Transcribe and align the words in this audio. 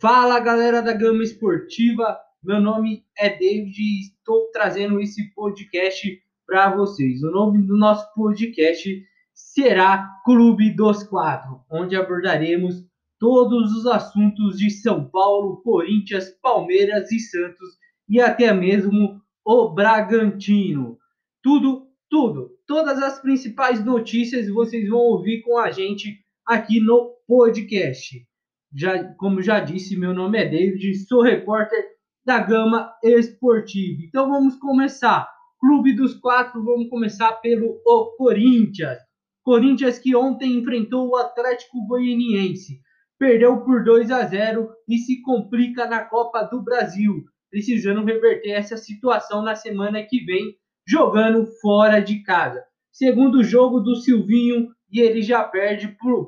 Fala 0.00 0.40
galera 0.40 0.80
da 0.80 0.94
Gama 0.94 1.22
Esportiva, 1.22 2.18
meu 2.42 2.58
nome 2.58 3.04
é 3.18 3.28
David 3.28 3.78
e 3.78 4.00
estou 4.00 4.50
trazendo 4.50 4.98
esse 4.98 5.30
podcast 5.34 6.18
para 6.46 6.74
vocês. 6.74 7.22
O 7.22 7.30
nome 7.30 7.66
do 7.66 7.76
nosso 7.76 8.10
podcast 8.14 9.04
será 9.34 10.08
Clube 10.24 10.74
dos 10.74 11.02
Quatro, 11.02 11.60
onde 11.70 11.96
abordaremos 11.96 12.76
todos 13.18 13.76
os 13.76 13.86
assuntos 13.86 14.56
de 14.56 14.70
São 14.70 15.04
Paulo, 15.10 15.60
Corinthians, 15.60 16.30
Palmeiras 16.40 17.12
e 17.12 17.20
Santos 17.20 17.68
e 18.08 18.22
até 18.22 18.54
mesmo 18.54 19.20
o 19.44 19.68
Bragantino. 19.68 20.96
Tudo, 21.42 21.88
tudo, 22.08 22.52
todas 22.66 23.02
as 23.02 23.20
principais 23.20 23.84
notícias 23.84 24.48
vocês 24.48 24.88
vão 24.88 25.00
ouvir 25.00 25.42
com 25.42 25.58
a 25.58 25.70
gente 25.70 26.24
aqui 26.46 26.80
no 26.80 27.16
podcast. 27.28 28.29
Já, 28.74 29.02
como 29.14 29.42
já 29.42 29.58
disse, 29.60 29.96
meu 29.98 30.14
nome 30.14 30.38
é 30.38 30.48
David, 30.48 30.94
sou 31.06 31.22
repórter 31.22 31.84
da 32.24 32.38
Gama 32.38 32.92
Esportiva. 33.02 34.02
Então 34.02 34.28
vamos 34.28 34.56
começar. 34.56 35.28
Clube 35.58 35.94
dos 35.94 36.14
Quatro, 36.14 36.64
vamos 36.64 36.88
começar 36.88 37.32
pelo 37.40 37.80
o 37.84 38.16
Corinthians. 38.16 38.98
Corinthians 39.42 39.98
que 39.98 40.14
ontem 40.14 40.56
enfrentou 40.56 41.08
o 41.08 41.16
Atlético 41.16 41.84
Goianiense. 41.86 42.80
Perdeu 43.18 43.60
por 43.64 43.82
2 43.82 44.10
a 44.10 44.24
0 44.24 44.70
e 44.88 44.98
se 44.98 45.20
complica 45.22 45.86
na 45.86 46.04
Copa 46.04 46.42
do 46.44 46.62
Brasil, 46.62 47.24
precisando 47.50 48.04
reverter 48.04 48.52
essa 48.52 48.76
situação 48.76 49.42
na 49.42 49.54
semana 49.54 50.02
que 50.02 50.24
vem, 50.24 50.54
jogando 50.86 51.44
fora 51.60 52.00
de 52.00 52.22
casa. 52.22 52.62
Segundo 52.92 53.42
jogo 53.42 53.80
do 53.80 53.96
Silvinho 53.96 54.68
e 54.90 55.00
ele 55.00 55.22
já 55.22 55.44
perde 55.44 55.88
para 55.88 56.14
o 56.14 56.26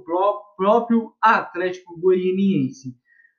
próprio 0.63 1.13
Atlético 1.21 1.99
Goianiense. 1.99 2.95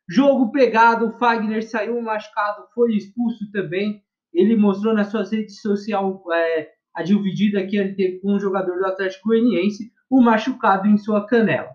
Jogo 0.09 0.51
pegado, 0.51 1.07
o 1.07 1.17
Fagner 1.17 1.63
saiu 1.63 2.01
machucado, 2.01 2.65
foi 2.75 2.97
expulso 2.97 3.49
também. 3.49 4.03
Ele 4.33 4.57
mostrou 4.57 4.93
nas 4.93 5.07
suas 5.07 5.31
redes 5.31 5.61
sociais 5.61 6.13
é, 6.33 6.67
a 6.93 7.01
dividida 7.01 7.65
que 7.65 7.77
ele 7.77 7.93
teve 7.93 8.19
com 8.19 8.33
um 8.33 8.39
jogador 8.41 8.77
do 8.77 8.85
Atlético 8.85 9.29
Goianiense, 9.29 9.89
o 10.09 10.21
machucado 10.21 10.85
em 10.85 10.97
sua 10.97 11.25
canela. 11.25 11.69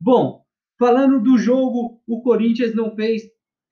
Bom, 0.00 0.44
falando 0.78 1.20
do 1.20 1.36
jogo, 1.38 2.00
o 2.06 2.22
Corinthians 2.22 2.72
não 2.72 2.94
fez 2.94 3.22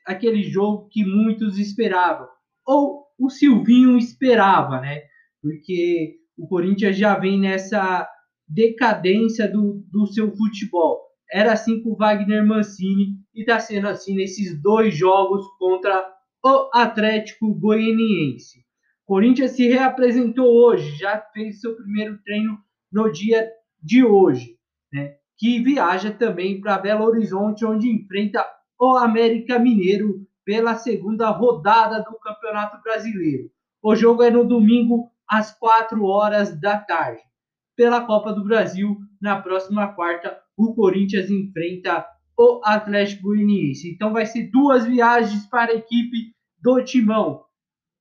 aquele 0.05 0.43
jogo 0.43 0.89
que 0.91 1.05
muitos 1.05 1.57
esperavam, 1.57 2.27
ou 2.67 3.05
o 3.17 3.31
Silvinho 3.31 3.97
esperava, 3.97 4.81
né? 4.81 5.03
Porque 5.41 6.17
o 6.37 6.49
Corinthians 6.49 6.97
já 6.97 7.17
vem 7.17 7.39
nessa 7.39 8.09
decadência 8.49 9.49
do, 9.49 9.85
do 9.89 10.07
seu 10.09 10.35
futebol. 10.37 11.02
Era 11.33 11.53
assim 11.55 11.83
com 11.83 11.91
o 11.91 11.97
Wagner 11.97 12.47
Mancini 12.47 13.17
e 13.35 13.41
está 13.41 13.59
sendo 13.59 13.89
assim 13.89 14.15
nesses 14.15 14.61
dois 14.61 14.95
jogos 14.95 15.47
contra 15.59 16.13
o 16.45 16.71
Atlético 16.75 17.55
Goianiense. 17.55 18.63
Corinthians 19.07 19.53
se 19.53 19.69
reapresentou 19.69 20.47
hoje, 20.47 20.97
já 20.97 21.19
fez 21.33 21.61
seu 21.61 21.75
primeiro 21.75 22.19
treino 22.23 22.59
no 22.93 23.11
dia 23.11 23.51
de 23.83 24.05
hoje, 24.05 24.57
né? 24.93 25.17
que 25.39 25.61
viaja 25.61 26.13
também 26.13 26.61
para 26.61 26.79
Belo 26.79 27.05
Horizonte, 27.05 27.65
onde 27.65 27.91
enfrenta 27.91 28.47
o 28.79 28.97
América 28.97 29.59
Mineiro 29.59 30.27
pela 30.45 30.75
segunda 30.75 31.31
rodada 31.31 32.03
do 32.03 32.19
Campeonato 32.19 32.81
Brasileiro. 32.83 33.51
O 33.83 33.97
jogo 33.97 34.23
é 34.23 34.31
no 34.31 34.45
domingo 34.45 35.11
às 35.29 35.57
4 35.59 36.05
horas 36.05 36.61
da 36.61 36.79
tarde 36.79 37.23
pela 37.77 38.05
Copa 38.05 38.33
do 38.33 38.45
Brasil. 38.45 38.97
Na 39.21 39.41
próxima 39.41 39.93
quarta, 39.95 40.42
o 40.57 40.75
Corinthians 40.75 41.31
enfrenta 41.31 42.07
o 42.39 42.61
Atlético 42.65 43.25
Goianiense. 43.25 43.91
Então 43.91 44.13
vai 44.13 44.27
ser 44.27 44.51
duas 44.51 44.85
viagens 44.85 45.47
para 45.47 45.73
a 45.73 45.77
equipe 45.77 46.35
do 46.61 46.83
Timão. 46.83 47.45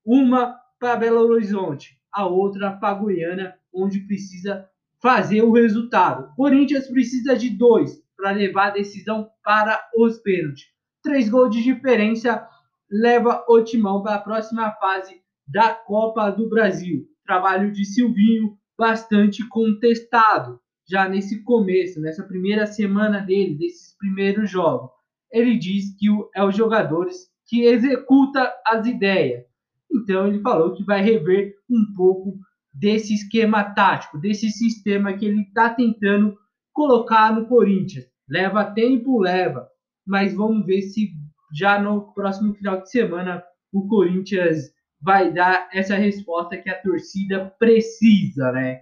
Uma 0.06 0.58
para 0.80 0.96
Belo 0.96 1.20
Horizonte, 1.20 1.98
a 2.12 2.26
outra 2.26 2.72
para 2.72 2.96
Goiânia, 2.96 3.56
onde 3.74 4.00
precisa 4.02 4.68
fazer 5.02 5.42
o 5.42 5.52
resultado. 5.52 6.32
O 6.32 6.36
Corinthians 6.36 6.88
precisa 6.88 7.36
de 7.36 7.50
dois 7.50 8.02
para 8.16 8.32
levar 8.32 8.68
a 8.68 8.72
decisão 8.72 9.30
para 9.44 9.80
os 9.98 10.20
pênaltis. 10.20 10.66
Três 11.04 11.30
gols 11.30 11.56
de 11.56 11.64
diferença 11.64 12.48
leva 12.90 13.44
o 13.48 13.64
Timão 13.64 14.04
para 14.04 14.16
a 14.16 14.22
próxima 14.22 14.72
fase 14.74 15.22
da 15.48 15.74
Copa 15.74 16.30
do 16.30 16.50
Brasil. 16.50 17.08
Trabalho 17.26 17.72
de 17.72 17.84
Silvinho, 17.86 18.58
bastante 18.78 19.48
contestado 19.48 20.61
já 20.92 21.08
nesse 21.08 21.42
começo, 21.44 22.02
nessa 22.02 22.24
primeira 22.24 22.68
semana 22.68 23.22
dele, 23.22 23.56
desses 23.56 23.96
primeiros 23.98 24.50
jogos. 24.52 24.92
Ele 25.32 25.58
diz 25.58 25.96
que 25.98 26.08
é 26.36 26.44
os 26.44 26.56
jogadores 26.56 27.30
que 27.48 27.64
executa 27.64 28.54
as 28.68 28.86
ideias. 28.86 29.46
Então 29.92 30.28
ele 30.28 30.42
falou 30.42 30.74
que 30.74 30.84
vai 30.84 31.02
rever 31.02 31.56
um 31.70 31.94
pouco 31.96 32.38
desse 32.74 33.14
esquema 33.14 33.64
tático, 33.64 34.18
desse 34.18 34.50
sistema 34.50 35.14
que 35.14 35.26
ele 35.26 35.42
está 35.44 35.70
tentando 35.70 36.38
colocar 36.74 37.34
no 37.34 37.48
Corinthians. 37.48 38.06
Leva 38.30 38.66
tempo, 38.66 39.20
leva, 39.20 39.68
mas 40.06 40.34
vamos 40.34 40.66
ver 40.66 40.82
se 40.82 41.12
já 41.54 41.82
no 41.82 42.14
próximo 42.14 42.54
final 42.54 42.82
de 42.82 42.90
semana 42.90 43.44
o 43.72 43.88
Corinthians 43.88 44.72
vai 45.02 45.34
dar 45.34 45.70
essa 45.74 45.96
resposta 45.96 46.58
que 46.58 46.70
a 46.70 46.82
torcida 46.82 47.54
precisa, 47.58 48.52
né? 48.52 48.82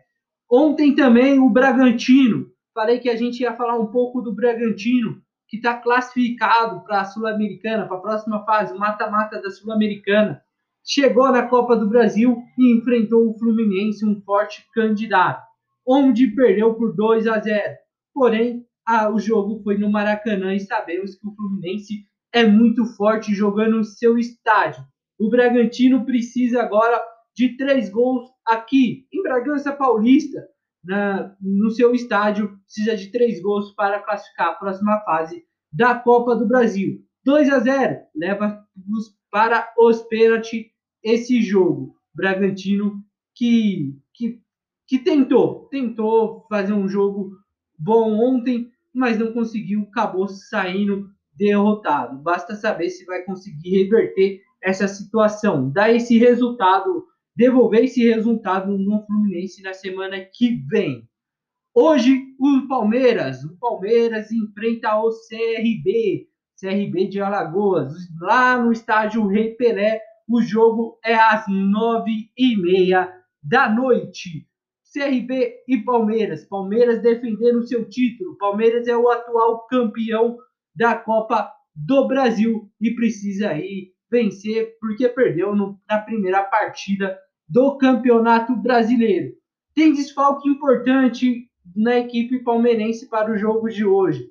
Ontem 0.51 0.95
também 0.95 1.37
o 1.37 1.47
Bragantino, 1.47 2.47
falei 2.73 2.97
que 2.97 3.09
a 3.09 3.15
gente 3.15 3.41
ia 3.41 3.55
falar 3.55 3.77
um 3.77 3.87
pouco 3.87 4.19
do 4.19 4.33
Bragantino, 4.33 5.21
que 5.47 5.57
está 5.57 5.75
classificado 5.75 6.83
para 6.83 7.01
a 7.01 7.05
Sul-Americana, 7.05 7.87
para 7.87 7.97
a 7.97 8.01
próxima 8.01 8.43
fase, 8.45 8.75
mata-mata 8.75 9.39
da 9.39 9.51
Sul-Americana. 9.51 10.41
Chegou 10.83 11.31
na 11.31 11.47
Copa 11.47 11.75
do 11.75 11.87
Brasil 11.87 12.41
e 12.57 12.73
enfrentou 12.75 13.29
o 13.29 13.37
Fluminense, 13.37 14.03
um 14.03 14.19
forte 14.21 14.65
candidato, 14.73 15.45
onde 15.85 16.27
perdeu 16.27 16.73
por 16.73 16.95
2 16.95 17.27
a 17.27 17.39
0. 17.39 17.75
Porém, 18.11 18.65
a, 18.83 19.07
o 19.07 19.19
jogo 19.19 19.61
foi 19.63 19.77
no 19.77 19.91
Maracanã 19.91 20.55
e 20.55 20.59
sabemos 20.59 21.15
que 21.15 21.27
o 21.27 21.35
Fluminense 21.35 22.05
é 22.33 22.43
muito 22.43 22.85
forte 22.95 23.35
jogando 23.35 23.77
no 23.77 23.83
seu 23.83 24.17
estádio. 24.17 24.83
O 25.19 25.29
Bragantino 25.29 26.05
precisa 26.05 26.63
agora 26.63 26.99
de 27.39 27.55
três 27.55 27.89
gols 27.89 28.29
aqui 28.45 29.07
em 29.13 29.23
Bragança 29.23 29.71
Paulista, 29.71 30.45
na, 30.83 31.33
no 31.39 31.71
seu 31.71 31.95
estádio, 31.95 32.59
precisa 32.65 32.97
de 32.97 33.09
três 33.13 33.41
gols 33.41 33.73
para 33.75 34.01
classificar 34.01 34.49
a 34.49 34.55
próxima 34.55 34.99
fase 35.05 35.45
da 35.71 35.95
Copa 35.95 36.35
do 36.35 36.45
Brasil. 36.45 37.01
2 37.23 37.49
a 37.49 37.59
0 37.59 37.97
leva-os 38.13 39.17
para 39.31 39.73
os 39.77 40.01
pênaltis 40.01 40.65
esse 41.01 41.41
jogo. 41.41 41.95
Bragantino 42.13 43.01
que, 43.33 43.97
que, 44.13 44.41
que 44.85 44.99
tentou, 44.99 45.69
tentou 45.69 46.45
fazer 46.49 46.73
um 46.73 46.89
jogo 46.89 47.31
bom 47.77 48.19
ontem, 48.19 48.69
mas 48.93 49.17
não 49.17 49.31
conseguiu, 49.31 49.83
acabou 49.83 50.27
saindo 50.27 51.09
derrotado. 51.37 52.21
Basta 52.21 52.53
saber 52.53 52.89
se 52.89 53.05
vai 53.05 53.23
conseguir 53.23 53.83
reverter 53.83 54.41
essa 54.61 54.89
situação, 54.89 55.71
dar 55.71 55.89
esse 55.89 56.17
resultado, 56.17 57.05
devolver 57.35 57.83
esse 57.83 58.07
resultado 58.07 58.77
no 58.77 59.05
Fluminense 59.05 59.61
na 59.61 59.73
semana 59.73 60.19
que 60.19 60.63
vem. 60.67 61.07
Hoje, 61.73 62.35
o 62.39 62.67
Palmeiras, 62.67 63.43
o 63.43 63.57
Palmeiras 63.57 64.31
enfrenta 64.31 64.99
o 64.99 65.09
CRB, 65.09 66.27
CRB 66.59 67.07
de 67.07 67.21
Alagoas, 67.21 67.93
lá 68.19 68.61
no 68.61 68.71
estádio 68.71 69.27
Rei 69.27 69.55
Pelé. 69.55 70.01
O 70.27 70.41
jogo 70.41 70.99
é 71.03 71.15
às 71.15 71.45
nove 71.47 72.29
e 72.37 72.57
meia 72.57 73.11
da 73.41 73.69
noite. 73.69 74.47
CRB 74.91 75.63
e 75.67 75.77
Palmeiras. 75.77 76.45
Palmeiras 76.45 77.01
defendendo 77.01 77.65
seu 77.67 77.87
título. 77.87 78.37
Palmeiras 78.37 78.87
é 78.87 78.97
o 78.97 79.09
atual 79.09 79.65
campeão 79.67 80.37
da 80.75 80.95
Copa 80.95 81.51
do 81.75 82.07
Brasil 82.07 82.69
e 82.81 82.93
precisa 82.93 83.49
aí 83.49 83.93
vencer 84.09 84.77
porque 84.79 85.07
perdeu 85.09 85.55
no, 85.55 85.79
na 85.87 85.99
primeira 85.99 86.43
partida 86.43 87.17
do 87.47 87.77
Campeonato 87.77 88.55
Brasileiro. 88.55 89.33
Tem 89.73 89.93
desfalque 89.93 90.47
importante 90.49 91.49
na 91.75 91.97
equipe 91.97 92.43
palmeirense 92.43 93.07
para 93.09 93.31
o 93.31 93.37
jogo 93.37 93.69
de 93.69 93.85
hoje. 93.85 94.29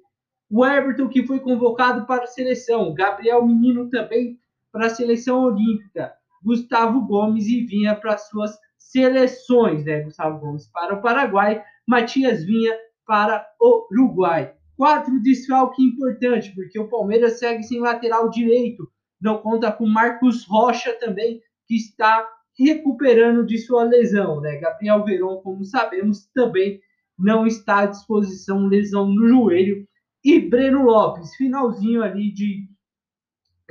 O 0.51 0.65
Everton, 0.65 1.09
que 1.09 1.27
foi 1.27 1.41
convocado 1.41 2.07
para 2.07 2.25
a 2.25 2.29
seleção, 2.29 2.95
Gabriel 2.95 3.45
Menino 3.47 3.89
também 3.91 4.39
para 4.73 4.87
a 4.87 4.91
seleção 4.91 5.43
olímpica, 5.43 6.13
Gustavo 6.43 7.07
Gomes 7.07 7.47
e 7.47 7.65
Vinha 7.65 7.95
para 7.95 8.17
suas 8.17 8.57
seleções, 8.79 9.85
né? 9.85 10.01
Gustavo 10.03 10.39
Gomes 10.39 10.67
para 10.73 10.95
o 10.95 11.03
Paraguai, 11.03 11.63
Matias 11.87 12.45
Vinha 12.45 12.75
para 13.07 13.47
o 13.61 13.87
Uruguai. 13.93 14.55
Quatro 14.77 15.21
desfalque 15.23 15.83
importante, 15.83 16.55
porque 16.55 16.79
o 16.79 16.89
Palmeiras 16.89 17.39
segue 17.39 17.63
sem 17.65 17.81
lateral 17.81 18.31
direito, 18.31 18.89
não 19.21 19.39
conta 19.39 19.73
com 19.73 19.87
Marcos 19.87 20.45
Rocha 20.47 20.93
também, 20.99 21.41
que 21.67 21.77
está 21.77 22.27
recuperando 22.59 23.45
de 23.47 23.59
sua 23.59 23.85
lesão. 23.85 24.41
Né? 24.41 24.57
Gabriel 24.57 25.05
Veron, 25.05 25.37
como 25.39 25.65
sabemos, 25.65 26.27
também 26.35 26.81
não 27.19 27.47
está 27.47 27.81
à 27.81 27.87
disposição, 27.87 28.67
lesão 28.67 29.07
no 29.09 29.29
joelho. 29.29 29.87
E 30.25 30.41
Breno 30.41 30.85
Lopes, 30.85 31.35
finalzinho 31.37 32.03
ali 32.03 32.33
de 32.33 32.69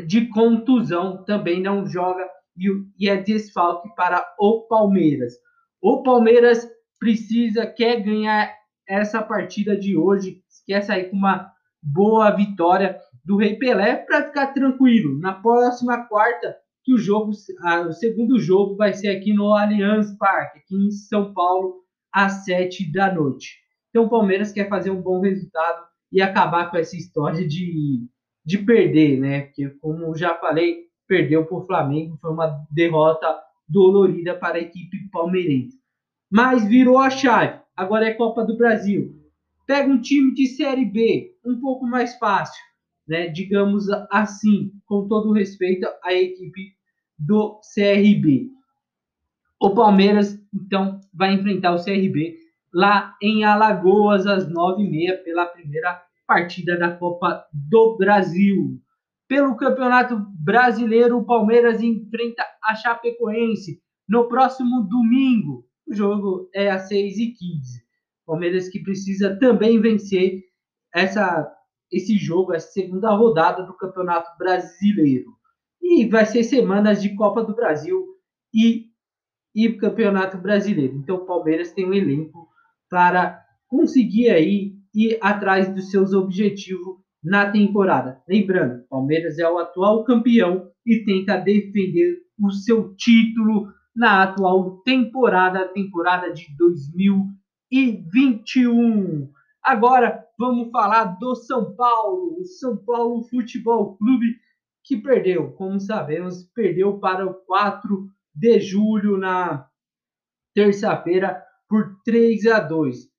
de 0.06 0.28
contusão, 0.28 1.24
também 1.26 1.62
não 1.62 1.86
joga 1.86 2.28
e, 2.56 2.68
e 3.00 3.10
é 3.10 3.18
desfalque 3.18 3.90
para 3.96 4.24
o 4.40 4.62
Palmeiras. 4.68 5.34
O 5.82 6.04
Palmeiras 6.04 6.68
precisa, 7.00 7.66
quer 7.66 8.02
ganhar 8.02 8.54
essa 8.88 9.22
partida 9.22 9.76
de 9.78 9.98
hoje, 9.98 10.42
quer 10.66 10.82
sair 10.82 11.10
com 11.10 11.18
uma 11.18 11.52
boa 11.82 12.32
vitória 12.32 13.00
do 13.28 13.36
Rei 13.36 13.58
Pelé 13.58 13.98
para 13.98 14.26
ficar 14.26 14.48
tranquilo. 14.54 15.20
Na 15.20 15.34
próxima 15.34 16.08
quarta, 16.08 16.56
que 16.82 16.94
o 16.94 16.98
jogo, 16.98 17.32
o 17.32 17.92
segundo 17.92 18.40
jogo 18.40 18.78
vai 18.78 18.94
ser 18.94 19.10
aqui 19.10 19.34
no 19.34 19.54
Allianz 19.54 20.18
Parque, 20.18 20.60
aqui 20.60 20.74
em 20.74 20.90
São 20.90 21.34
Paulo, 21.34 21.84
às 22.12 22.46
sete 22.46 22.90
da 22.90 23.14
noite. 23.14 23.58
Então 23.90 24.06
o 24.06 24.10
Palmeiras 24.10 24.54
quer 24.54 24.70
fazer 24.70 24.92
um 24.92 25.02
bom 25.02 25.20
resultado 25.20 25.86
e 26.10 26.22
acabar 26.22 26.72
com 26.72 26.78
essa 26.78 26.96
história 26.96 27.46
de, 27.46 28.08
de 28.46 28.60
perder, 28.60 29.20
né? 29.20 29.42
Porque, 29.42 29.72
como 29.82 30.16
já 30.16 30.34
falei, 30.36 30.86
perdeu 31.06 31.46
para 31.46 31.58
o 31.58 31.66
Flamengo, 31.66 32.18
foi 32.22 32.32
uma 32.32 32.66
derrota 32.72 33.28
dolorida 33.68 34.36
para 34.36 34.56
a 34.56 34.62
equipe 34.62 35.10
palmeirense. 35.12 35.78
Mas 36.32 36.66
virou 36.66 36.98
a 36.98 37.10
chave, 37.10 37.60
agora 37.76 38.06
é 38.06 38.14
Copa 38.14 38.46
do 38.46 38.58
Brasil. 38.58 39.14
Pega 39.66 39.92
um 39.92 40.00
time 40.00 40.34
de 40.34 40.48
Série 40.48 40.86
B, 40.86 41.36
um 41.46 41.60
pouco 41.60 41.86
mais 41.86 42.18
fácil, 42.18 42.67
né? 43.08 43.28
Digamos 43.28 43.90
assim, 44.12 44.72
com 44.86 45.08
todo 45.08 45.32
respeito 45.32 45.88
à 46.04 46.14
equipe 46.14 46.74
do 47.18 47.60
CRB. 47.74 48.50
O 49.60 49.72
Palmeiras, 49.74 50.40
então, 50.54 51.00
vai 51.14 51.34
enfrentar 51.34 51.74
o 51.74 51.84
CRB 51.84 52.38
lá 52.74 53.16
em 53.22 53.44
Alagoas, 53.44 54.28
às 54.28 54.48
nove 54.52 54.84
e 54.84 54.90
meia, 54.90 55.18
pela 55.24 55.46
primeira 55.46 56.02
partida 56.28 56.78
da 56.78 56.92
Copa 56.92 57.46
do 57.52 57.98
Brasil. 57.98 58.80
Pelo 59.28 59.56
Campeonato 59.56 60.18
Brasileiro, 60.40 61.18
o 61.18 61.26
Palmeiras 61.26 61.82
enfrenta 61.82 62.46
a 62.64 62.76
Chapecoense 62.76 63.82
no 64.08 64.28
próximo 64.28 64.84
domingo. 64.84 65.66
O 65.88 65.94
jogo 65.94 66.50
é 66.54 66.70
às 66.70 66.90
6h15. 66.90 67.82
Palmeiras 68.26 68.70
que 68.70 68.80
precisa 68.80 69.38
também 69.40 69.80
vencer 69.80 70.44
essa, 70.94 71.50
esse 71.92 72.18
jogo, 72.18 72.54
essa 72.54 72.72
segunda 72.72 73.14
rodada 73.14 73.64
do 73.64 73.76
Campeonato 73.76 74.30
Brasileiro. 74.38 75.32
E 75.82 76.08
vai 76.08 76.26
ser 76.26 76.44
semanas 76.44 77.02
de 77.02 77.16
Copa 77.16 77.44
do 77.44 77.56
Brasil 77.56 78.06
e, 78.54 78.88
e 79.56 79.72
Campeonato 79.74 80.38
Brasileiro. 80.38 80.98
Então 80.98 81.18
o 81.18 81.26
Palmeiras 81.26 81.72
tem 81.72 81.88
um 81.88 81.94
elenco 81.94 82.48
para 82.90 83.42
conseguir 83.68 84.30
aí 84.30 84.74
ir 84.94 85.18
atrás 85.22 85.74
dos 85.74 85.92
seus 85.92 86.14
objetivos 86.14 86.98
na 87.24 87.52
temporada. 87.52 88.22
Lembrando, 88.28 88.86
Palmeiras 88.90 89.38
é 89.38 89.50
o 89.50 89.58
atual 89.58 90.04
campeão 90.04 90.70
e 90.86 91.04
tenta 91.04 91.38
defender 91.38 92.18
o 92.40 92.52
seu 92.52 92.96
título 92.96 93.68
na 93.96 94.24
atual 94.24 94.82
temporada, 94.84 95.68
temporada 95.74 96.32
de 96.32 96.46
2021. 96.58 99.30
Agora 99.68 100.26
vamos 100.40 100.72
falar 100.72 101.18
do 101.20 101.36
São 101.36 101.76
Paulo, 101.76 102.40
o 102.40 102.46
São 102.46 102.78
Paulo 102.78 103.22
Futebol 103.24 103.98
Clube 103.98 104.38
que 104.82 104.96
perdeu, 104.96 105.52
como 105.52 105.78
sabemos, 105.78 106.44
perdeu 106.56 106.98
para 107.00 107.28
o 107.28 107.34
4 107.34 108.10
de 108.34 108.62
julho 108.62 109.18
na 109.18 109.68
terça-feira 110.56 111.44
por 111.68 112.00
3 112.06 112.46
a 112.46 112.62
2. 112.62 113.10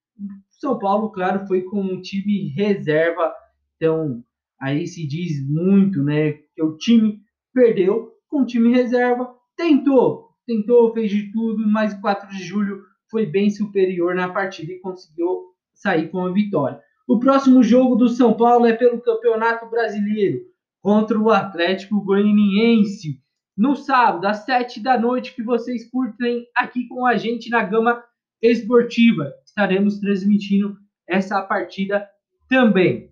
São 0.49 0.79
Paulo, 0.79 1.11
claro, 1.11 1.47
foi 1.47 1.65
com 1.65 1.83
um 1.83 2.01
time 2.01 2.49
reserva, 2.49 3.31
então 3.77 4.25
aí 4.59 4.87
se 4.87 5.07
diz 5.07 5.47
muito, 5.47 6.03
né, 6.03 6.33
que 6.33 6.63
o 6.63 6.79
time 6.79 7.21
perdeu 7.53 8.11
com 8.27 8.41
o 8.41 8.47
time 8.47 8.73
reserva, 8.73 9.37
tentou, 9.55 10.31
tentou, 10.47 10.95
fez 10.95 11.11
de 11.11 11.31
tudo, 11.31 11.69
mas 11.69 11.93
4 12.01 12.27
de 12.31 12.43
julho 12.43 12.83
foi 13.11 13.27
bem 13.27 13.51
superior 13.51 14.15
na 14.15 14.33
partida 14.33 14.73
e 14.73 14.81
conseguiu 14.81 15.48
sair 15.79 16.09
com 16.11 16.27
a 16.27 16.33
vitória. 16.33 16.81
O 17.07 17.19
próximo 17.19 17.63
jogo 17.63 17.97
do 17.97 18.09
São 18.09 18.35
Paulo 18.35 18.67
é 18.67 18.75
pelo 18.75 19.01
Campeonato 19.01 19.71
Brasileiro 19.71 20.41
contra 20.83 21.19
o 21.19 21.31
Atlético 21.31 22.03
Goianiense 22.03 23.23
no 23.57 23.75
sábado 23.75 24.27
às 24.27 24.45
7 24.45 24.81
da 24.81 24.99
noite 24.99 25.35
que 25.35 25.43
vocês 25.43 25.89
curtem 25.91 26.47
aqui 26.55 26.87
com 26.87 27.07
a 27.07 27.17
gente 27.17 27.49
na 27.49 27.63
Gama 27.63 28.05
esportiva. 28.43 29.33
Estaremos 29.45 29.99
transmitindo 29.99 30.77
essa 31.09 31.41
partida 31.43 32.07
também. 32.49 33.11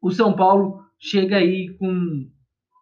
O 0.00 0.10
São 0.10 0.34
Paulo 0.34 0.82
chega 0.98 1.36
aí 1.36 1.76
com 1.78 2.28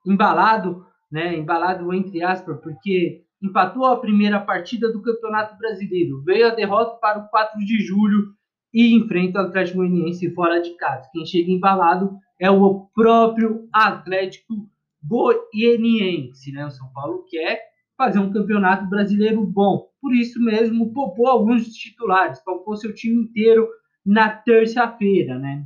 embalado, 0.07 0.87
né? 1.11 1.37
Embalado 1.37 1.93
entre 1.93 2.23
aspas, 2.23 2.59
porque 2.61 3.25
empatou 3.43 3.85
a 3.87 4.01
primeira 4.01 4.41
partida 4.41 4.91
do 4.91 5.03
Campeonato 5.03 5.59
Brasileiro, 5.59 6.23
veio 6.23 6.47
a 6.47 6.55
derrota 6.55 6.97
para 6.99 7.19
o 7.19 7.29
4 7.29 7.59
de 7.61 7.79
julho 7.79 8.35
e 8.73 8.95
enfrenta 8.95 9.41
o 9.41 9.47
Atlético 9.47 9.79
Goianiense 9.79 10.31
fora 10.35 10.61
de 10.61 10.77
casa. 10.77 11.09
Quem 11.13 11.25
chega 11.25 11.51
embalado 11.51 12.17
é 12.41 12.51
o 12.51 12.87
próprio 12.95 13.69
Atlético 13.73 14.69
Goianiense, 15.03 16.53
né? 16.53 16.67
O 16.67 16.71
São 16.71 16.89
Paulo 16.93 17.25
quer 17.29 17.61
fazer 17.97 18.19
um 18.19 18.33
campeonato 18.33 18.89
brasileiro 18.89 19.45
bom. 19.45 19.89
Por 20.01 20.15
isso 20.15 20.41
mesmo, 20.41 20.93
poupou 20.93 21.29
alguns 21.29 21.69
titulares, 21.69 22.43
poupou 22.45 22.77
seu 22.77 22.95
time 22.95 23.23
inteiro 23.23 23.67
na 24.05 24.29
terça-feira, 24.29 25.39
né? 25.39 25.65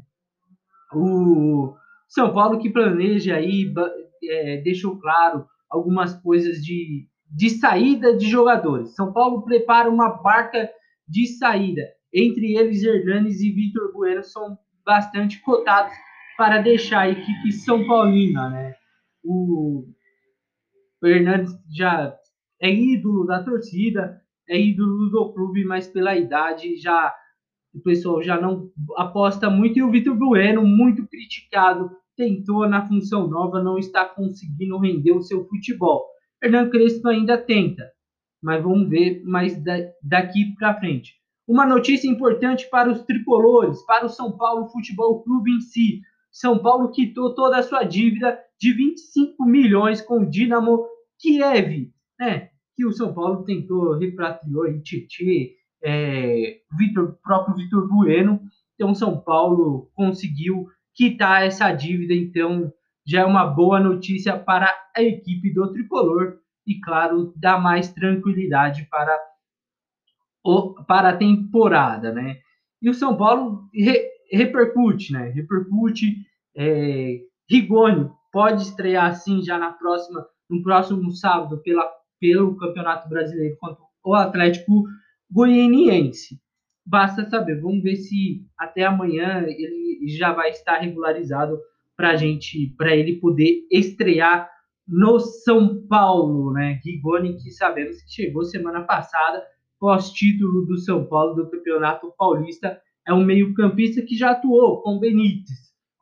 O 0.95 1.75
São 2.09 2.33
Paulo 2.33 2.59
que 2.59 2.71
planeja 2.71 3.37
aí, 3.37 3.73
é, 4.25 4.59
deixou 4.59 4.99
claro 4.99 5.47
algumas 5.69 6.15
coisas 6.15 6.59
de, 6.59 7.07
de 7.31 7.51
saída 7.51 8.17
de 8.17 8.29
jogadores. 8.29 8.95
São 8.95 9.13
Paulo 9.13 9.43
prepara 9.43 9.91
uma 9.91 10.09
barca 10.09 10.71
de 11.09 11.27
saída. 11.27 11.83
Entre 12.13 12.57
eles, 12.57 12.83
Hernanes 12.83 13.41
e 13.41 13.53
Vitor 13.53 13.93
Bueno 13.93 14.23
são 14.25 14.59
bastante 14.85 15.41
cotados 15.43 15.93
para 16.37 16.59
deixar 16.59 17.03
a 17.03 17.11
equipe 17.11 17.53
São 17.53 17.87
Paulina, 17.87 18.51
né? 18.51 18.75
O, 19.23 19.85
o 21.03 21.07
Hernandes 21.07 21.53
já 21.71 22.17
é 22.61 22.73
ídolo 22.73 23.27
da 23.27 23.45
torcida, 23.45 24.21
é 24.49 24.59
ídolo 24.59 25.11
do 25.11 25.33
clube, 25.33 25.65
mas 25.65 25.87
pela 25.87 26.17
idade 26.17 26.77
já 26.77 27.15
o 27.73 27.81
pessoal 27.81 28.23
já 28.23 28.41
não 28.41 28.71
aposta 28.97 29.49
muito. 29.49 29.79
E 29.79 29.83
o 29.83 29.91
Vitor 29.91 30.17
Bueno, 30.17 30.67
muito 30.67 31.07
criticado, 31.07 31.91
tentou 32.17 32.69
na 32.69 32.87
função 32.89 33.29
nova, 33.29 33.63
não 33.63 33.79
está 33.79 34.05
conseguindo 34.05 34.79
render 34.79 35.13
o 35.13 35.23
seu 35.23 35.47
futebol. 35.47 36.05
Hernan 36.43 36.71
Crespo 36.71 37.09
ainda 37.09 37.39
tenta, 37.39 37.89
mas 38.43 38.63
vamos 38.63 38.89
ver 38.89 39.23
mais 39.25 39.55
daqui 40.03 40.55
para 40.59 40.79
frente. 40.79 41.20
Uma 41.51 41.67
notícia 41.67 42.09
importante 42.09 42.69
para 42.71 42.89
os 42.89 43.03
tricolores, 43.03 43.85
para 43.85 44.07
o 44.07 44.09
São 44.09 44.37
Paulo 44.37 44.69
Futebol 44.69 45.23
Clube 45.25 45.51
em 45.51 45.61
si. 45.61 46.01
São 46.31 46.59
Paulo 46.59 46.93
quitou 46.93 47.35
toda 47.35 47.59
a 47.59 47.63
sua 47.63 47.83
dívida 47.83 48.39
de 48.57 48.73
25 48.73 49.45
milhões 49.45 50.01
com 50.01 50.21
o 50.21 50.31
Dinamo 50.31 50.87
Kiev 51.19 51.91
né, 52.21 52.51
que 52.77 52.87
o 52.87 52.93
São 52.93 53.13
Paulo 53.13 53.43
tentou 53.45 53.99
repatriou 53.99 54.69
em 54.69 54.81
Tietê, 54.81 55.57
é, 55.83 56.59
Victor, 56.79 57.19
próprio 57.23 57.57
Vitor 57.57 57.89
Bueno. 57.89 58.41
Então, 58.75 58.95
São 58.95 59.19
Paulo 59.19 59.91
conseguiu 59.95 60.69
quitar 60.95 61.45
essa 61.45 61.73
dívida. 61.73 62.15
Então, 62.15 62.71
já 63.05 63.23
é 63.23 63.25
uma 63.25 63.47
boa 63.47 63.81
notícia 63.81 64.39
para 64.39 64.73
a 64.95 65.03
equipe 65.03 65.53
do 65.53 65.73
tricolor 65.73 66.39
e, 66.67 66.79
claro, 66.81 67.33
dá 67.35 67.59
mais 67.59 67.93
tranquilidade 67.93 68.87
para, 68.91 69.19
para 70.87 71.11
a 71.11 71.17
temporada, 71.17 72.13
né? 72.13 72.39
E 72.81 72.89
o 72.89 72.95
São 72.95 73.17
Paulo 73.17 73.69
re, 73.75 74.09
repercute, 74.31 75.13
né? 75.13 75.29
Repercute. 75.31 76.27
É, 76.57 77.21
Rigoni 77.49 78.11
pode 78.33 78.63
estrear 78.63 79.07
assim 79.07 79.43
já 79.43 79.59
na 79.59 79.73
próxima, 79.73 80.27
no 80.49 80.63
próximo 80.63 81.11
sábado 81.11 81.61
pela 81.63 81.89
pelo 82.21 82.57
Campeonato 82.57 83.09
Brasileiro 83.09 83.57
contra 83.59 83.83
o 84.05 84.15
Atlético 84.15 84.85
Goianiense. 85.31 86.39
Basta 86.87 87.29
saber, 87.29 87.61
vamos 87.61 87.83
ver 87.83 87.97
se 87.97 88.47
até 88.59 88.85
amanhã 88.85 89.45
ele 89.47 90.07
já 90.09 90.33
vai 90.33 90.51
estar 90.51 90.79
regularizado 90.79 91.59
para 91.97 92.17
gente, 92.17 92.75
para 92.77 92.95
ele 92.95 93.19
poder 93.21 93.67
estrear 93.71 94.49
no 94.87 95.19
São 95.21 95.87
Paulo, 95.87 96.53
né? 96.53 96.81
Rigoni, 96.85 97.37
que 97.37 97.51
sabemos 97.51 98.03
que 98.03 98.13
chegou 98.13 98.45
semana 98.45 98.83
passada, 98.83 99.43
pós-título 99.81 100.67
do 100.67 100.77
São 100.79 101.07
Paulo 101.07 101.35
do 101.35 101.51
Campeonato 101.51 102.13
Paulista, 102.17 102.81
é 103.09 103.15
um 103.15 103.25
meio-campista 103.25 104.03
que 104.03 104.15
já 104.15 104.33
atuou 104.33 104.83
com 104.83 105.01
Benítez. 105.01 105.59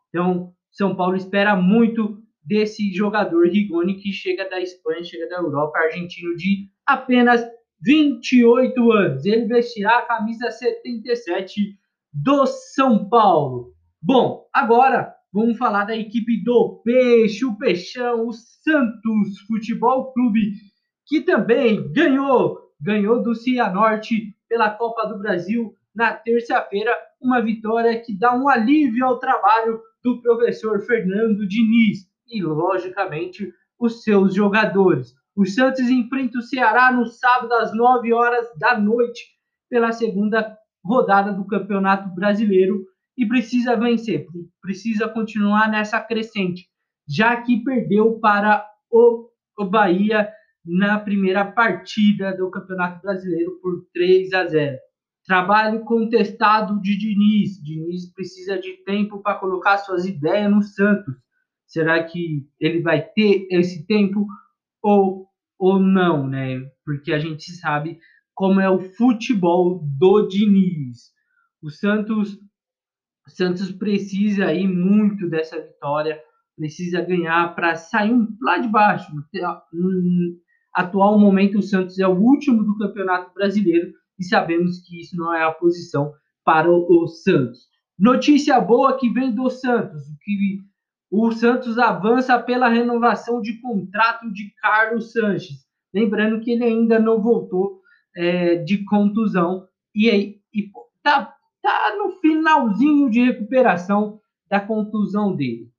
Então, 0.09 0.53
São 0.71 0.97
Paulo 0.97 1.17
espera 1.17 1.55
muito 1.55 2.19
desse 2.45 2.93
jogador 2.93 3.47
Rigoni 3.47 3.95
que 3.95 4.13
chega 4.13 4.49
da 4.49 4.61
Espanha, 4.61 5.05
chega 5.05 5.29
da 5.29 5.37
Europa, 5.37 5.79
argentino 5.79 6.35
de 6.35 6.69
apenas 6.85 7.47
28 7.81 8.93
anos. 8.93 9.25
Ele 9.25 9.47
vestirá 9.47 9.99
a 9.99 10.07
camisa 10.07 10.51
77 10.51 11.79
do 12.13 12.47
São 12.47 13.09
Paulo. 13.09 13.75
Bom, 14.03 14.47
agora 14.53 15.15
vamos 15.33 15.59
falar 15.59 15.85
da 15.85 15.97
equipe 15.97 16.43
do 16.43 16.81
Peixe, 16.85 17.45
o 17.45 17.57
Peixão, 17.57 18.27
o 18.27 18.33
Santos 18.33 19.39
Futebol 19.47 20.13
Clube, 20.13 20.53
que 21.07 21.21
também 21.21 21.93
ganhou, 21.93 22.59
ganhou 22.81 23.23
do 23.23 23.35
Cianorte 23.35 24.35
pela 24.49 24.71
Copa 24.71 25.07
do 25.07 25.19
Brasil 25.19 25.75
na 25.95 26.13
terça-feira, 26.13 26.95
uma 27.21 27.41
vitória 27.43 28.01
que 28.01 28.17
dá 28.17 28.35
um 28.35 28.49
alívio 28.49 29.05
ao 29.05 29.19
trabalho 29.19 29.81
do 30.03 30.23
professor 30.23 30.81
Fernando 30.81 31.47
Diniz 31.47 32.07
e, 32.29 32.43
logicamente, 32.43 33.53
os 33.79 34.03
seus 34.03 34.35
jogadores. 34.35 35.15
O 35.35 35.45
Santos 35.45 35.89
enfrenta 35.89 36.39
o 36.39 36.43
Ceará 36.43 36.93
no 36.93 37.07
sábado 37.07 37.53
às 37.55 37.75
9 37.75 38.13
horas 38.13 38.47
da 38.59 38.79
noite 38.79 39.23
pela 39.69 39.93
segunda 39.93 40.57
rodada 40.85 41.33
do 41.33 41.47
Campeonato 41.47 42.09
Brasileiro 42.15 42.85
e 43.17 43.27
precisa 43.27 43.77
vencer, 43.77 44.27
precisa 44.63 45.09
continuar 45.09 45.69
nessa 45.69 46.01
crescente, 46.01 46.69
já 47.09 47.41
que 47.43 47.63
perdeu 47.65 48.19
para 48.21 48.65
o, 48.91 49.29
Bahia 49.71 50.29
na 50.65 50.99
primeira 50.99 51.45
partida 51.45 52.37
do 52.37 52.51
Campeonato 52.51 53.01
Brasileiro 53.01 53.59
por 53.61 53.87
3 53.93 54.33
a 54.35 54.47
0. 54.47 54.79
Trabalho 55.25 55.85
contestado 55.85 56.81
de 56.81 56.97
Diniz. 56.97 57.63
Diniz 57.63 58.13
precisa 58.13 58.59
de 58.59 58.83
tempo 58.85 59.23
para 59.23 59.39
colocar 59.39 59.79
suas 59.79 60.07
ideias 60.07 60.51
no 60.51 60.63
Santos. 60.63 61.15
Será 61.67 62.03
que 62.03 62.47
ele 62.59 62.81
vai 62.81 63.03
ter 63.03 63.47
esse 63.51 63.87
tempo 63.87 64.27
ou, 64.83 65.27
ou 65.59 65.79
não, 65.79 66.27
né? 66.27 66.61
Porque 66.85 67.13
a 67.13 67.19
gente 67.19 67.51
sabe 67.53 67.99
como 68.35 68.61
é 68.61 68.71
o 68.71 68.79
futebol 68.79 69.85
do 69.99 70.29
Diniz. 70.29 71.11
O 71.63 71.71
Santos, 71.71 72.39
o 73.27 73.31
Santos 73.31 73.71
precisa 73.73 74.47
aí 74.47 74.67
muito 74.67 75.29
dessa 75.29 75.61
vitória, 75.61 76.19
precisa 76.57 77.03
ganhar 77.03 77.55
para 77.55 77.75
sair 77.75 78.17
lá 78.41 78.59
de 78.59 78.69
baixo. 78.69 79.13
Atual 80.79 81.19
momento, 81.19 81.59
o 81.59 81.63
Santos 81.63 81.99
é 81.99 82.07
o 82.07 82.17
último 82.17 82.63
do 82.63 82.79
Campeonato 82.79 83.35
Brasileiro 83.35 83.93
e 84.17 84.23
sabemos 84.25 84.79
que 84.79 85.01
isso 85.01 85.17
não 85.17 85.35
é 85.35 85.43
a 85.43 85.51
posição 85.51 86.13
para 86.45 86.71
o, 86.71 86.87
o 87.03 87.09
Santos. 87.09 87.67
Notícia 87.99 88.61
boa 88.61 88.97
que 88.97 89.11
vem 89.11 89.35
do 89.35 89.51
Santos, 89.51 90.05
que 90.23 90.61
o 91.11 91.33
Santos 91.33 91.81
avança 91.81 92.39
pela 92.39 92.69
renovação 92.69 93.43
de 93.43 93.61
contrato 93.61 94.33
de 94.33 94.55
Carlos 94.63 95.11
Sanches. 95.11 95.67
Lembrando 95.93 96.41
que 96.41 96.53
ele 96.53 96.63
ainda 96.63 97.01
não 97.01 97.21
voltou 97.21 97.81
é, 98.15 98.55
de 98.55 98.85
contusão 98.85 99.67
e, 99.93 100.09
e 100.55 100.71
tá, 101.03 101.35
tá 101.61 101.97
no 101.99 102.13
finalzinho 102.21 103.11
de 103.11 103.25
recuperação 103.25 104.21
da 104.49 104.61
contusão 104.61 105.35
dele. 105.35 105.73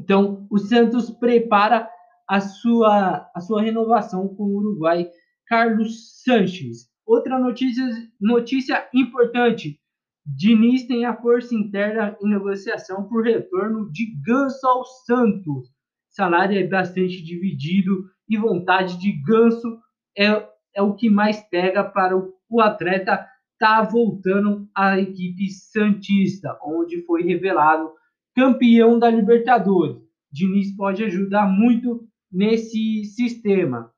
Então, 0.00 0.44
o 0.50 0.58
Santos 0.58 1.08
prepara 1.08 1.88
a 2.28 2.40
sua, 2.40 3.30
a 3.34 3.40
sua 3.40 3.62
renovação 3.62 4.28
com 4.28 4.44
o 4.44 4.56
Uruguai 4.56 5.08
Carlos 5.46 6.22
Sanches. 6.22 6.88
Outra 7.06 7.38
notícia, 7.38 7.84
notícia 8.20 8.88
importante: 8.94 9.78
Diniz 10.24 10.86
tem 10.86 11.04
a 11.04 11.16
força 11.16 11.54
interna 11.54 12.16
em 12.22 12.28
negociação 12.28 13.06
por 13.08 13.24
retorno 13.24 13.90
de 13.92 14.06
Ganso 14.24 14.66
ao 14.66 14.84
Santos. 14.84 15.68
Salário 16.08 16.58
é 16.58 16.66
bastante 16.66 17.22
dividido 17.22 18.04
e 18.28 18.38
vontade 18.38 18.98
de 18.98 19.12
Ganso 19.22 19.78
é, 20.16 20.48
é 20.74 20.82
o 20.82 20.94
que 20.94 21.10
mais 21.10 21.40
pega 21.48 21.84
para 21.84 22.16
o, 22.16 22.32
o 22.48 22.60
atleta 22.60 23.26
tá 23.58 23.82
voltando 23.82 24.68
à 24.74 24.98
equipe 24.98 25.50
Santista, 25.50 26.58
onde 26.64 27.04
foi 27.04 27.22
revelado 27.22 27.92
campeão 28.34 28.98
da 28.98 29.10
Libertadores. 29.10 29.96
Diniz 30.32 30.74
pode 30.74 31.04
ajudar 31.04 31.46
muito 31.46 32.08
nesse 32.34 33.04
sistema 33.04 33.90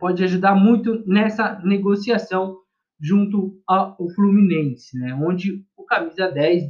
pode 0.00 0.24
ajudar 0.24 0.54
muito 0.54 1.06
nessa 1.06 1.60
negociação 1.60 2.56
junto 3.00 3.60
ao 3.66 3.96
Fluminense, 4.14 4.98
né? 4.98 5.14
onde 5.14 5.64
o 5.76 5.84
camisa 5.84 6.30
10 6.30 6.64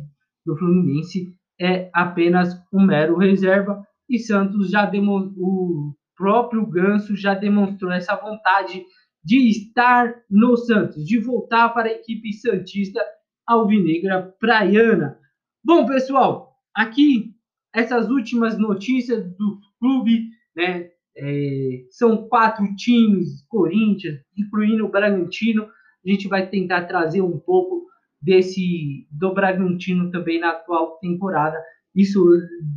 do 0.45 0.57
Fluminense 0.57 1.35
é 1.61 1.91
apenas 1.95 2.55
um 2.73 2.85
mero 2.85 3.17
reserva 3.17 3.87
e 4.09 4.19
Santos 4.19 4.71
já 4.71 4.85
demonstrou, 4.85 5.47
o 5.47 5.97
próprio 6.17 6.67
Ganso 6.67 7.15
já 7.15 7.35
demonstrou 7.35 7.93
essa 7.93 8.17
vontade 8.17 8.85
de 9.25 9.49
estar 9.49 10.15
no 10.29 10.57
Santos, 10.57 11.05
de 11.05 11.21
voltar 11.21 11.69
para 11.69 11.89
a 11.89 11.93
equipe 11.93 12.33
santista 12.33 13.01
alvinegra 13.47 14.35
praiana. 14.41 15.19
Bom, 15.65 15.87
pessoal, 15.87 16.57
aqui 16.75 17.35
essas 17.73 18.11
últimas 18.11 18.59
notícias 18.59 19.25
do 19.37 19.61
clube, 19.83 20.31
né? 20.55 20.89
É, 21.15 21.85
são 21.91 22.29
quatro 22.29 22.65
times, 22.77 23.45
Corinthians, 23.49 24.21
incluindo 24.39 24.87
o 24.87 24.89
Bragantino. 24.89 25.65
A 25.65 26.09
gente 26.09 26.29
vai 26.29 26.49
tentar 26.49 26.85
trazer 26.85 27.21
um 27.21 27.39
pouco 27.39 27.87
desse 28.21 29.07
do 29.11 29.35
Bragantino 29.35 30.11
também 30.13 30.39
na 30.39 30.51
atual 30.51 30.99
temporada. 31.01 31.61
Isso 31.95 32.25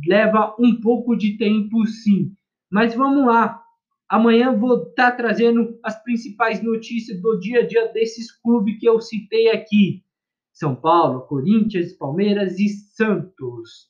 leva 0.06 0.54
um 0.58 0.80
pouco 0.80 1.16
de 1.16 1.38
tempo, 1.38 1.86
sim. 1.86 2.32
Mas 2.70 2.94
vamos 2.94 3.24
lá. 3.24 3.62
Amanhã 4.08 4.52
vou 4.52 4.82
estar 4.88 5.12
tá 5.12 5.16
trazendo 5.16 5.78
as 5.82 6.00
principais 6.02 6.62
notícias 6.62 7.20
do 7.22 7.38
dia 7.38 7.60
a 7.60 7.66
dia 7.66 7.88
desses 7.92 8.30
clubes 8.30 8.78
que 8.78 8.88
eu 8.88 9.00
citei 9.00 9.48
aqui: 9.48 10.02
São 10.52 10.74
Paulo, 10.74 11.22
Corinthians, 11.22 11.92
Palmeiras 11.92 12.58
e 12.58 12.68
Santos. 12.68 13.88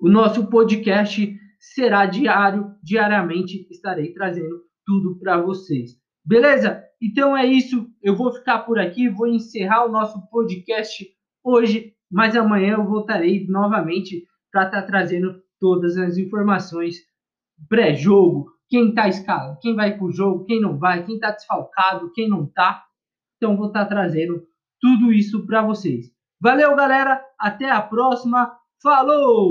O 0.00 0.08
nosso 0.08 0.48
podcast 0.48 1.43
será 1.72 2.04
diário, 2.04 2.74
diariamente 2.82 3.66
estarei 3.70 4.12
trazendo 4.12 4.62
tudo 4.84 5.18
para 5.18 5.40
vocês. 5.40 5.92
Beleza? 6.24 6.82
Então 7.02 7.36
é 7.36 7.46
isso, 7.46 7.88
eu 8.02 8.16
vou 8.16 8.32
ficar 8.32 8.60
por 8.60 8.78
aqui, 8.78 9.08
vou 9.08 9.26
encerrar 9.26 9.86
o 9.86 9.92
nosso 9.92 10.28
podcast 10.30 11.06
hoje, 11.42 11.92
mas 12.10 12.36
amanhã 12.36 12.74
eu 12.74 12.84
voltarei 12.84 13.46
novamente 13.46 14.24
para 14.50 14.66
estar 14.66 14.82
tá 14.82 14.86
trazendo 14.86 15.40
todas 15.58 15.96
as 15.96 16.18
informações 16.18 16.96
pré-jogo, 17.68 18.46
quem 18.68 18.90
está 18.90 19.08
escalado, 19.08 19.58
quem 19.60 19.74
vai 19.74 19.96
para 19.96 20.04
o 20.06 20.12
jogo, 20.12 20.44
quem 20.44 20.60
não 20.60 20.78
vai, 20.78 21.04
quem 21.04 21.16
está 21.16 21.30
desfalcado, 21.30 22.12
quem 22.12 22.28
não 22.28 22.44
está. 22.44 22.84
Então 23.36 23.56
vou 23.56 23.68
estar 23.68 23.84
tá 23.84 23.88
trazendo 23.88 24.42
tudo 24.80 25.12
isso 25.12 25.46
para 25.46 25.62
vocês. 25.62 26.06
Valeu, 26.40 26.74
galera, 26.76 27.22
até 27.38 27.70
a 27.70 27.80
próxima. 27.80 28.52
Falou! 28.82 29.42